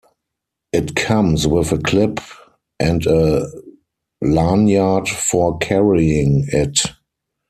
It 0.73 0.95
comes 0.95 1.45
with 1.45 1.71
a 1.71 1.77
clip 1.77 2.21
and 2.79 3.05
a 3.05 3.45
lanyard 4.19 5.07
for 5.07 5.59
carrying 5.59 6.47
it. 6.51 6.79